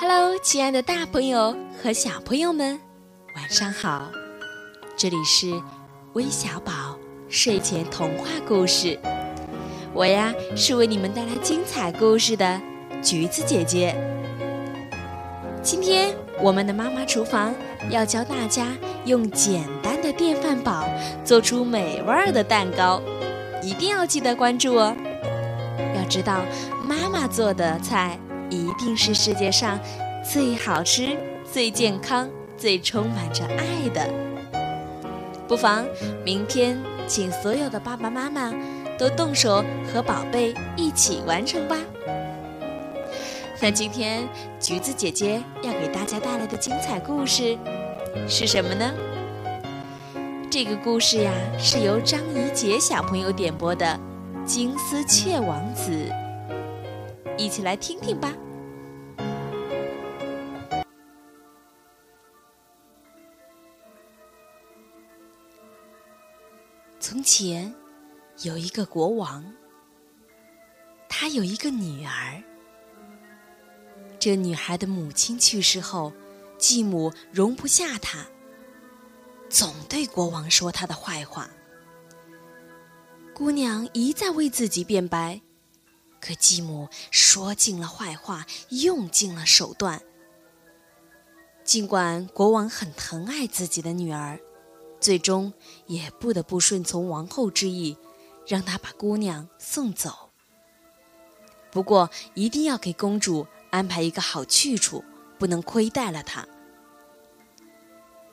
[0.00, 2.78] Hello，亲爱的大朋友和小朋友们，
[3.34, 4.08] 晚上好！
[4.96, 5.60] 这里是
[6.12, 6.96] 微小宝
[7.28, 8.96] 睡前童话故事，
[9.92, 12.60] 我呀是为你们带来精彩故事的
[13.02, 13.96] 橘子姐姐。
[15.64, 17.52] 今天我们的妈妈厨房
[17.90, 18.68] 要教大家
[19.04, 20.88] 用简单的电饭煲
[21.24, 23.02] 做出美味的蛋糕，
[23.64, 24.96] 一定要记得关注哦！
[25.96, 26.40] 要知道，
[26.84, 28.16] 妈妈做的菜。
[28.50, 29.78] 一定是世界上
[30.24, 31.16] 最好吃、
[31.50, 34.08] 最健康、最充满着爱的。
[35.46, 35.84] 不妨
[36.24, 38.52] 明天请所有的爸爸妈妈
[38.98, 41.76] 都动手和宝贝一起完成吧。
[43.60, 44.28] 那今天
[44.60, 47.56] 橘子姐姐要给大家带来的精彩故事
[48.28, 48.92] 是什么呢？
[50.50, 53.86] 这个故事呀是由张怡杰小朋友点播的
[54.44, 55.90] 《金丝雀王子》。
[57.38, 58.34] 一起来听听吧。
[66.98, 67.72] 从前，
[68.42, 69.54] 有一个国王，
[71.08, 72.42] 他有一个女儿。
[74.18, 76.12] 这女孩的母亲去世后，
[76.58, 78.26] 继母容不下她，
[79.48, 81.48] 总对国王说她的坏话。
[83.32, 85.40] 姑娘一再为自己辩白。
[86.20, 90.02] 可继母说尽了坏话，用尽了手段。
[91.64, 94.40] 尽管国王很疼爱自己的女儿，
[95.00, 95.52] 最终
[95.86, 97.96] 也不得不顺从王后之意，
[98.46, 100.30] 让她把姑娘送走。
[101.70, 105.04] 不过，一定要给公主安排一个好去处，
[105.38, 106.48] 不能亏待了她。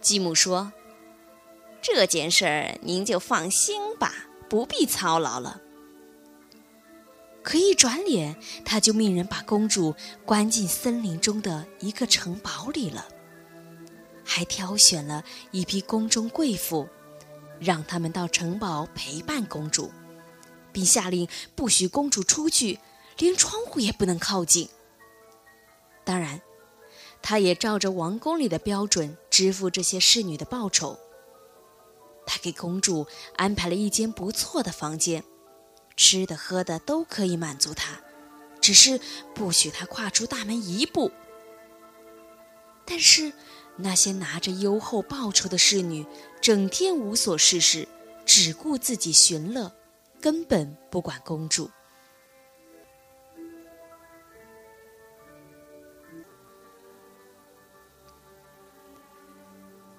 [0.00, 0.72] 继母说
[1.80, 4.12] ：“这件事儿您就放心吧，
[4.48, 5.60] 不必操劳了。”
[7.50, 9.92] 可一转脸，他就命人把公主
[10.24, 13.08] 关进森林中的一个城堡里了，
[14.24, 16.88] 还挑选了一批宫中贵妇，
[17.58, 19.90] 让他们到城堡陪伴公主，
[20.70, 21.26] 并下令
[21.56, 22.78] 不许公主出去，
[23.18, 24.68] 连窗户也不能靠近。
[26.04, 26.40] 当然，
[27.20, 30.96] 他也照着王宫里的标准支付这些侍女的报酬。
[32.24, 35.24] 他给公主安排了一间不错的房间。
[36.00, 38.00] 吃的喝的都可以满足他，
[38.58, 38.98] 只是
[39.34, 41.12] 不许他跨出大门一步。
[42.86, 43.30] 但是
[43.76, 46.06] 那些拿着优厚报酬的侍女，
[46.40, 47.86] 整天无所事事，
[48.24, 49.70] 只顾自己寻乐，
[50.22, 51.70] 根本不管公主。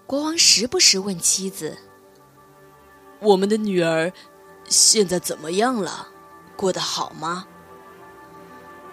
[0.07, 1.77] 国王时不时问妻子
[3.21, 4.11] ：“我们的女儿。”
[4.71, 6.07] 现在怎么样了？
[6.55, 7.45] 过得好吗？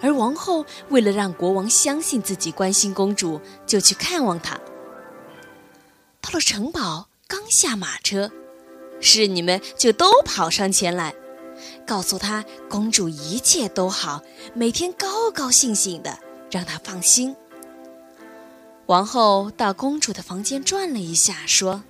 [0.00, 4.58] 而王后为了让国王相信自己关心公主，就去看望她。
[6.20, 8.30] 到了城堡，刚下马车，
[9.00, 11.14] 侍女们就都跑上前来，
[11.86, 14.22] 告诉她公主一切都好，
[14.54, 16.18] 每天高高兴兴的，
[16.50, 17.34] 让她放心。
[18.86, 21.82] 王后到公主的房间转了一下，说。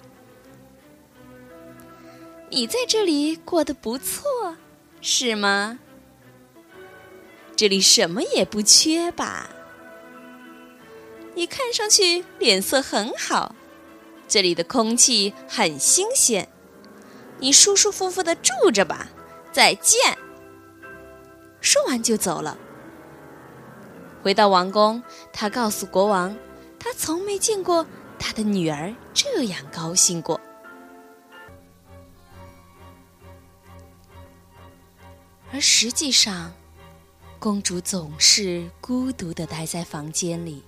[2.50, 4.56] 你在这里过得不错，
[5.00, 5.78] 是吗？
[7.54, 9.50] 这里什么也不缺吧？
[11.34, 13.54] 你看上去脸色很好，
[14.26, 16.48] 这里的空气很新鲜，
[17.38, 19.08] 你舒舒服服的住着吧。
[19.52, 20.16] 再见。
[21.60, 22.56] 说完就走了。
[24.22, 26.36] 回到王宫，他告诉国王，
[26.78, 27.86] 他从没见过
[28.18, 30.40] 他的女儿这样高兴过。
[35.58, 36.54] 而实际上，
[37.40, 40.62] 公主总是孤独的待在房间里。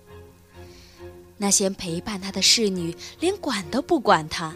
[1.37, 4.53] 那些陪伴她的侍女连管都不管她。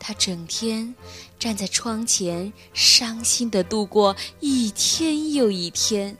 [0.00, 0.92] 她整天
[1.38, 6.16] 站在窗前，伤心的度过一天又一天。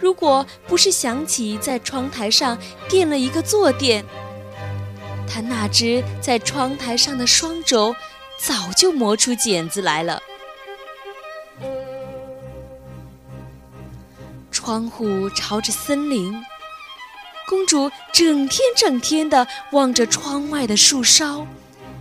[0.00, 2.58] 如果不是想起在窗台上
[2.88, 4.02] 垫了一个坐垫，
[5.28, 7.94] 她那只在窗台上的双肘
[8.40, 10.22] 早就磨出茧子来了。
[14.64, 16.42] 窗户朝着森林，
[17.46, 21.46] 公主整天整天的望着窗外的树梢、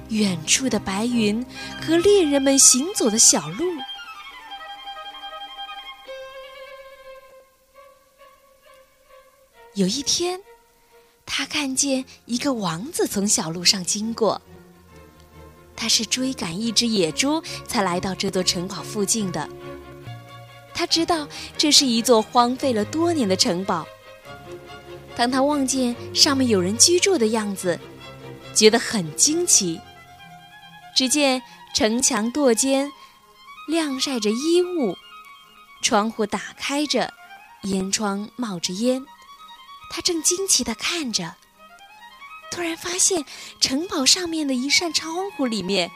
[0.08, 1.46] 远处的白云
[1.82, 3.66] 和恋人们行走的小路。
[9.74, 10.40] 有一天，
[11.26, 14.42] 她看见一个王子从小路上经过。
[15.76, 19.50] 他是追赶一只野猪才来到这座城堡附近的。
[20.74, 21.28] 他知道
[21.58, 23.86] 这是一座荒废了多年的城堡，
[25.16, 27.80] 当他望见上面有人居住的样子，
[28.54, 29.80] 觉得很惊奇。
[30.96, 31.42] 只见
[31.74, 32.92] 城墙垛间
[33.68, 34.96] 晾晒着衣物，
[35.82, 37.14] 窗户打开着，
[37.64, 39.06] 烟窗冒着烟。
[39.90, 41.36] 他正惊奇地看着，
[42.52, 43.26] 突然发现
[43.60, 45.92] 城堡上面的一扇窗户里面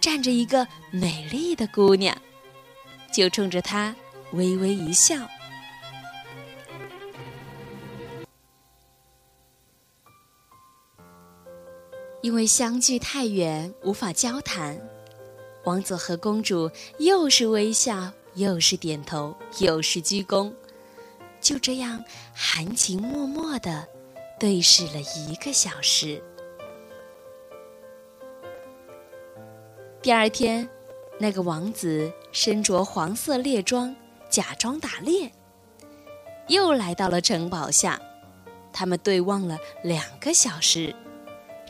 [0.00, 2.16] 站着一个美丽的姑娘，
[3.12, 3.94] 就冲着他
[4.32, 5.16] 微微一笑。
[12.20, 14.78] 因为相距太远，无法交谈，
[15.64, 20.52] 王子和公主又是微笑，又是点头，又是鞠躬，
[21.40, 22.04] 就这样
[22.34, 23.86] 含情脉脉的
[24.38, 26.22] 对视了一个小时。
[30.02, 30.68] 第二天，
[31.18, 33.94] 那个王子身着黄色猎装，
[34.28, 35.32] 假装打猎，
[36.48, 38.00] 又来到了城堡下，
[38.72, 40.94] 他们对望了两个小时。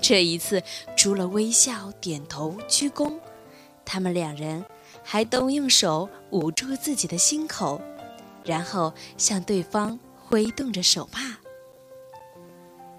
[0.00, 0.62] 这一次，
[0.96, 3.18] 除了微笑、点头、鞠躬，
[3.84, 4.64] 他们两人
[5.02, 7.80] 还都用手捂住自己的心口，
[8.44, 11.38] 然后向对方挥动着手帕。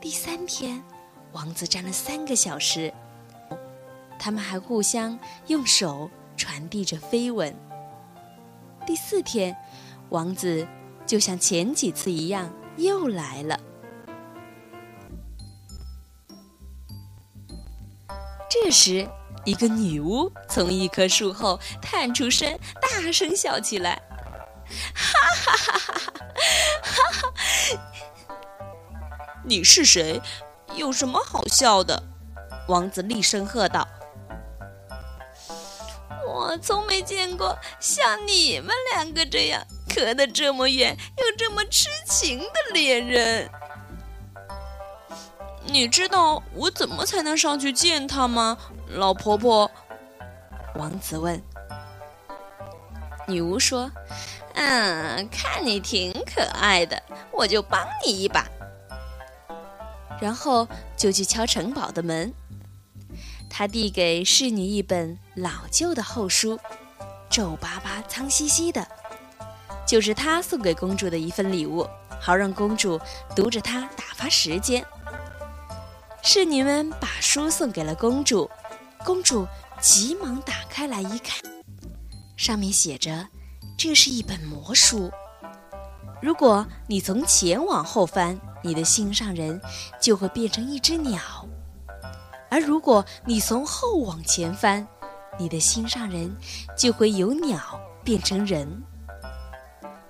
[0.02, 0.82] 第三天，
[1.34, 2.94] 王子站了三个小时，
[4.18, 5.18] 他们还互相
[5.48, 7.54] 用手传递着飞吻。
[8.90, 9.56] 第四天，
[10.10, 10.68] 王子
[11.06, 13.60] 就像前几次一样又来了。
[18.50, 19.08] 这时，
[19.46, 24.02] 一个女巫从一棵树后探出身，大声笑起来
[24.96, 26.00] ：“哈哈哈哈
[26.82, 27.34] 哈哈！
[29.46, 30.20] 你是谁？
[30.74, 32.02] 有什么好笑的？”
[32.68, 33.88] 王子厉声喝道
[36.28, 39.62] ：“我从没见过像你们两个这样
[39.96, 43.50] 隔得这么远又这么痴情的恋人。”
[45.66, 48.58] 你知道我怎么才能上去见他吗，
[48.88, 49.70] 老婆婆？
[50.76, 51.40] 王子问。
[53.28, 53.92] 女巫说
[54.56, 57.00] ：“嗯，看你挺可爱的，
[57.32, 58.48] 我就帮你一把。”
[60.20, 60.68] 然后
[60.98, 62.34] 就去敲城堡的门。
[63.50, 66.58] 他递给侍女一本老旧的厚书，
[67.30, 68.88] 皱巴巴、脏兮兮的，
[69.88, 71.86] 就是他送给公主的一份礼物，
[72.22, 73.00] 好让公主
[73.36, 74.86] 读着它打发时间。
[76.22, 78.50] 侍女们把书送给了公主，
[79.04, 79.48] 公主
[79.82, 81.42] 急忙打开来一看，
[82.38, 83.28] 上面写着
[83.78, 85.12] ：“这是一本魔书。
[86.22, 89.60] 如果你从前往后翻，你的心上人
[90.02, 91.20] 就会变成一只鸟；
[92.50, 94.88] 而如果你从后往前翻，
[95.40, 96.36] 你的心上人
[96.78, 98.68] 就会由鸟变成人。”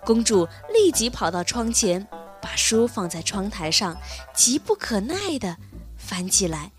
[0.05, 2.07] 公主立即跑到窗前，
[2.41, 3.95] 把书放在窗台上，
[4.33, 5.55] 急不可耐地。
[5.97, 6.71] 翻起来，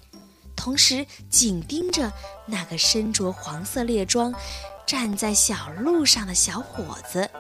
[0.57, 2.11] 同时紧盯着
[2.47, 4.35] 那个身着黄色猎装、
[4.85, 7.31] 站在小路上的小伙子。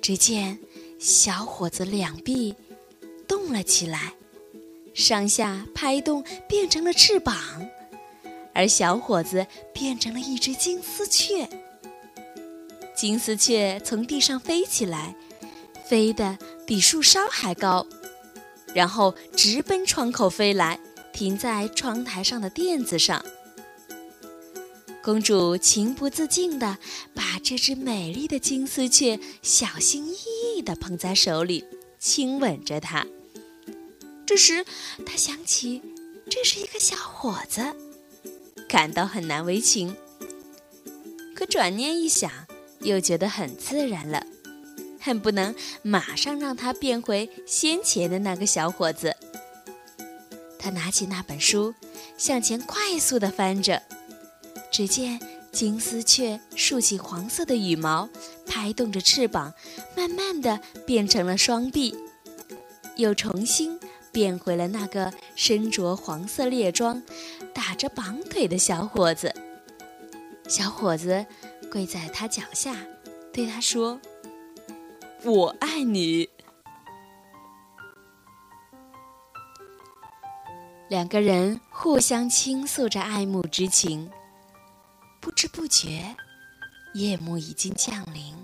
[0.00, 0.58] 只见
[0.98, 2.54] 小伙子两臂
[3.28, 4.14] 动了起来，
[4.94, 7.34] 上下拍动，变成了翅膀，
[8.54, 11.48] 而小伙子变成了一只金丝雀。
[12.94, 15.14] 金丝雀从地上飞起来，
[15.84, 17.86] 飞得比树梢还高。
[18.74, 20.78] 然后直奔窗口飞来，
[21.12, 23.24] 停在窗台上的垫子上。
[25.02, 26.78] 公主情不自禁地
[27.12, 30.16] 把这只美丽的金丝雀小心翼
[30.56, 31.64] 翼地捧在手里，
[31.98, 33.06] 亲吻着它。
[34.32, 34.64] 这时，
[35.04, 35.82] 他想起
[36.30, 37.76] 这是一个小伙子，
[38.66, 39.94] 感到很难为情。
[41.34, 42.32] 可转念一想，
[42.80, 44.26] 又觉得很自然了。
[44.98, 49.14] 恨不能马上让他变回先前的那个小伙子。
[50.58, 51.74] 他拿起那本书，
[52.16, 53.82] 向前快速地翻着。
[54.72, 55.20] 只见
[55.52, 58.08] 金丝雀竖起黄色的羽毛，
[58.46, 59.52] 拍动着翅膀，
[59.94, 61.94] 慢慢地变成了双臂，
[62.96, 63.78] 又重新
[64.12, 67.02] 变回了那个身着黄色猎装、
[67.52, 69.34] 打着绑腿的小伙子。
[70.48, 71.24] 小伙子
[71.70, 72.76] 跪在他脚下，
[73.32, 74.00] 对他说。
[75.24, 76.28] 我爱你。
[80.88, 84.10] 两个人互相倾诉着爱慕之情，
[85.20, 86.14] 不知不觉，
[86.94, 88.34] 夜幕已经降临。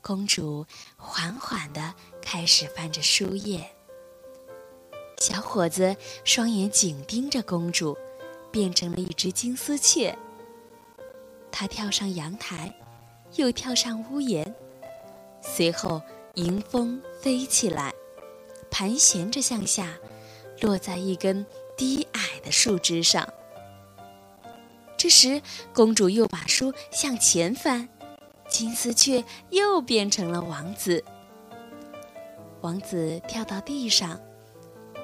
[0.00, 0.66] 公主
[0.96, 3.70] 缓缓的开始翻着书页，
[5.22, 7.96] 小伙子双眼紧盯着公主，
[8.50, 10.18] 变成了一只金丝雀。
[11.52, 12.74] 他跳上阳台，
[13.36, 14.52] 又跳上屋檐。
[15.40, 16.02] 随后
[16.34, 17.94] 迎风飞起来，
[18.68, 19.96] 盘旋着向下，
[20.60, 23.32] 落在一根低矮的树枝上。
[24.96, 25.40] 这时，
[25.72, 27.88] 公主又把书向前翻，
[28.48, 31.04] 金丝雀又变成了王子。
[32.60, 34.20] 王子跳到地上，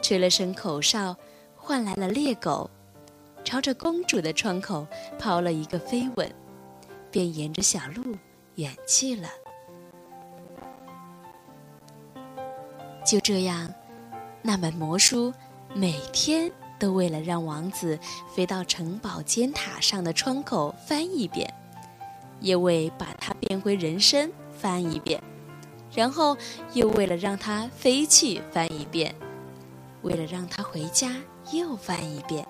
[0.02, 1.16] 吹了声口哨，
[1.56, 2.70] 唤来了猎狗，
[3.44, 4.86] 朝着公主的窗口
[5.18, 6.30] 抛了一个飞吻，
[7.10, 8.16] 便沿着小路
[8.56, 9.28] 远去了。
[13.04, 13.72] 就这样，
[14.42, 15.32] 那本魔书
[15.74, 16.50] 每天。
[16.80, 17.98] 都为了让王子
[18.32, 21.52] 飞到城堡尖塔上的窗口翻一遍，
[22.38, 25.20] 也为把它变回人身翻一遍，
[25.92, 26.36] 然后
[26.74, 29.12] 又为了让它飞去翻一遍，
[30.08, 31.14] 为了让他回家
[31.52, 32.46] 又翻一遍。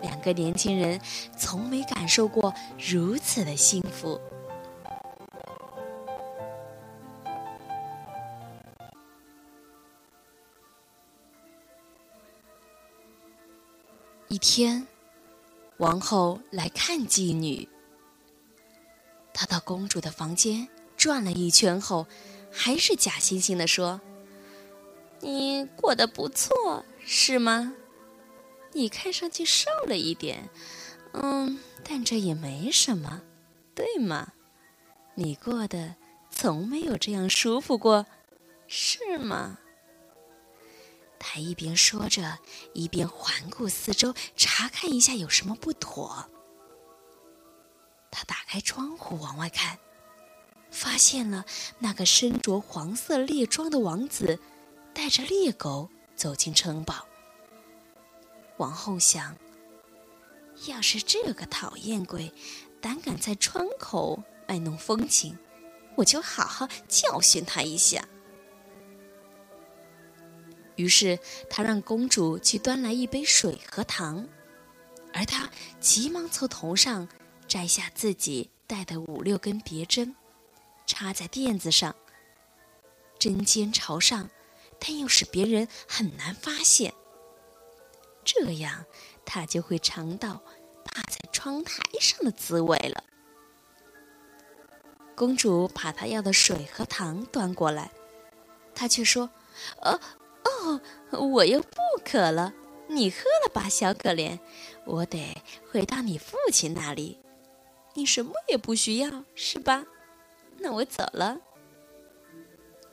[0.00, 0.98] 两个年轻人
[1.36, 4.18] 从没感受过如此的幸福。
[14.28, 14.86] 一天，
[15.78, 17.68] 王后来看妓女。
[19.34, 22.06] 她到公主的房间转了一圈后，
[22.52, 24.00] 还是假惺惺地说
[25.20, 27.74] ：“你过得不错，是吗？
[28.72, 30.48] 你看上去瘦了一点，
[31.12, 33.22] 嗯，但这也没什么，
[33.74, 34.32] 对吗？
[35.14, 35.96] 你过得
[36.30, 38.06] 从没有这样舒服过，
[38.66, 39.58] 是吗？”
[41.18, 42.38] 他一边说着，
[42.72, 46.30] 一边环顾四周，查看一下有什么不妥。
[48.10, 49.78] 他打开窗户往外看，
[50.70, 51.44] 发现了
[51.78, 54.40] 那个身着黄色猎装的王子，
[54.92, 57.06] 带着猎狗走进城堡。
[58.56, 59.36] 王后想：
[60.66, 62.32] 要是这个讨厌鬼
[62.80, 65.38] 胆敢在窗口卖弄风情，
[65.96, 68.06] 我就好好教训他一下。
[70.76, 71.18] 于是
[71.48, 74.26] 他让公主去端来一杯水和糖，
[75.12, 77.06] 而他急忙从头上
[77.46, 80.14] 摘下自己带的五六根别针，
[80.86, 81.94] 插在垫子上，
[83.18, 84.30] 针尖朝上，
[84.80, 86.92] 但又使别人很难发现。
[88.24, 88.84] 这样
[89.24, 90.42] 他就会尝到
[90.84, 93.04] 趴在窗台上的滋味了。
[95.14, 97.90] 公主把她要的水和糖端过来，
[98.74, 99.30] 他却说
[99.82, 100.00] ：“呃。”
[100.42, 100.80] 哦，
[101.12, 102.54] 我又不渴了，
[102.88, 104.38] 你喝了吧，小可怜。
[104.86, 105.36] 我得
[105.70, 107.18] 回到你父亲那里，
[107.94, 109.84] 你什么也不需要，是吧？
[110.58, 111.38] 那我走了。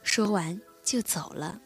[0.04, 1.62] 说完就走了。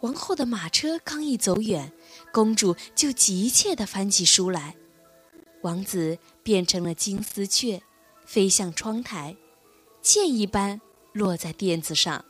[0.00, 1.92] 王后的马车刚一走远，
[2.32, 4.76] 公主就急切地翻起书来。
[5.62, 7.82] 王子变成了金丝雀，
[8.24, 9.36] 飞向窗台，
[10.02, 10.80] 箭一般。
[11.12, 12.24] 落在垫子上，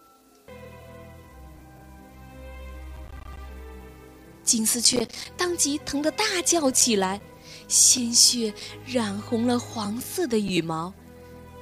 [4.43, 7.21] 金丝雀当即疼得大叫起来，
[7.69, 8.55] 鲜血
[8.87, 10.95] 染红了黄色的羽毛，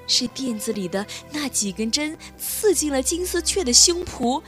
[0.07, 4.41] 是垫子里的那几根针刺进了金丝雀的胸脯。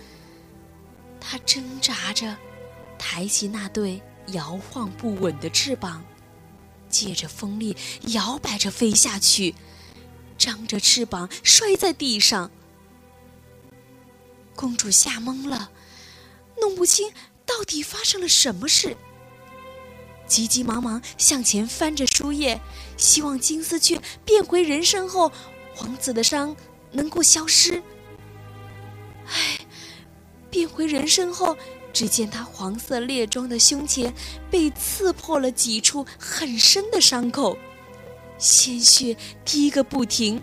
[1.31, 2.37] 他挣扎着，
[2.99, 6.05] 抬起那对摇晃不稳的翅膀，
[6.89, 7.77] 借着风力
[8.09, 9.55] 摇摆着飞下去，
[10.37, 12.51] 张着翅膀摔在地上。
[14.57, 15.71] 公主吓懵了，
[16.61, 17.13] 弄不清
[17.47, 18.97] 到底发生了什么事，
[20.27, 22.61] 急急忙忙向前翻着书页，
[22.97, 25.31] 希望金丝雀变回人身后，
[25.79, 26.57] 王子的伤
[26.91, 27.81] 能够消失。
[30.51, 31.57] 变回人身后，
[31.93, 34.13] 只见他黄色猎装的胸前
[34.51, 37.57] 被刺破了几处很深的伤口，
[38.39, 40.41] 鲜血滴个不停。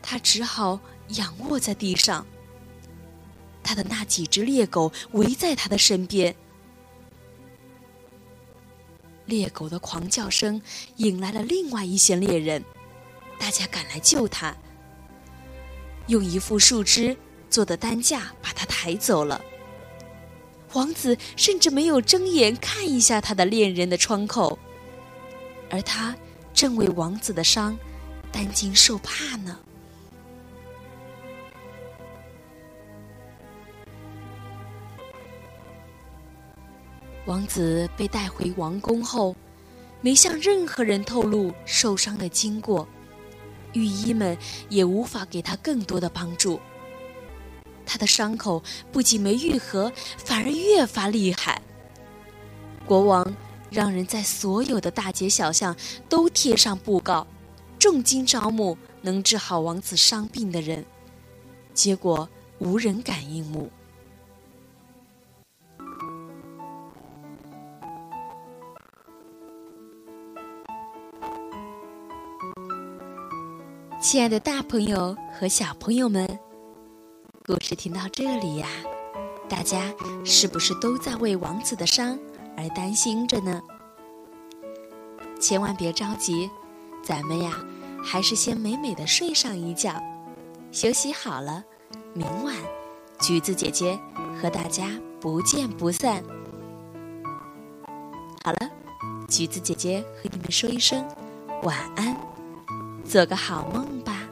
[0.00, 2.26] 他只好仰卧在地上。
[3.62, 6.34] 他的那几只猎狗围在他的身边，
[9.26, 10.62] 猎狗的狂叫声
[10.96, 12.64] 引来了另外一些猎人，
[13.38, 14.56] 大家赶来救他，
[16.06, 17.14] 用一副树枝
[17.58, 19.44] 做的担架把他抬走了。
[20.74, 24.56] 王子甚至没有睁眼看一下他的恋人的窗口，
[25.68, 26.14] 而他
[26.54, 27.76] 正为王子的伤
[28.30, 29.58] 担惊受怕呢。
[37.26, 39.34] 王子被带回王宫后，
[40.00, 42.86] 没向任何人透露受伤的经过，
[43.72, 44.38] 御医们
[44.68, 46.60] 也无法给他更多的帮助。
[47.88, 51.62] 他的伤口不仅没愈合，反而越发厉害。
[52.84, 53.34] 国王
[53.70, 55.74] 让人在所有的大街小巷
[56.06, 57.26] 都贴上布告，
[57.78, 60.84] 重金招募能治好王子伤病的人，
[61.72, 62.28] 结果
[62.58, 63.70] 无人敢应募。
[74.00, 76.38] 亲爱的，大朋友和小朋友们，
[77.48, 78.68] 故事听到这里呀，
[79.48, 79.90] 大家
[80.22, 82.18] 是不是都在为王子的伤
[82.58, 83.62] 而担心着呢？
[85.40, 86.50] 千万别着急，
[87.02, 87.58] 咱们呀，
[88.04, 89.94] 还是先美美的睡上一觉，
[90.70, 91.64] 休息好了，
[92.12, 92.54] 明晚
[93.18, 93.98] 橘子姐姐
[94.38, 96.22] 和大家不见不散。
[98.44, 98.70] 好了，
[99.26, 101.02] 橘子姐姐和你们说一声
[101.62, 102.14] 晚安。
[103.06, 104.28] 做个好梦吧，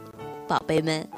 [0.47, 1.09] 宝贝们。